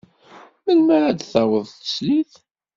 [0.63, 2.33] Melmi ara d-taweḍ teslit?